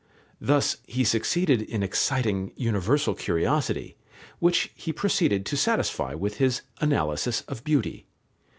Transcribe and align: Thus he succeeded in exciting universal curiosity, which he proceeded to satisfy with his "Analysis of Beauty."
Thus 0.39 0.77
he 0.87 1.03
succeeded 1.03 1.61
in 1.61 1.83
exciting 1.83 2.53
universal 2.55 3.13
curiosity, 3.13 3.97
which 4.39 4.71
he 4.73 4.91
proceeded 4.91 5.45
to 5.45 5.55
satisfy 5.55 6.15
with 6.15 6.37
his 6.37 6.63
"Analysis 6.79 7.41
of 7.41 7.63
Beauty." 7.63 8.07